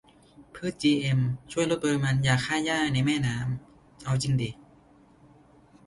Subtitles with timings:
[0.53, 1.19] พืชจีเอ็ม
[1.51, 3.73] ช่วยลดปริมาณยาฆ่าหญ้าในแม่น้ำ?-
[4.05, 4.49] เอาจิงดิ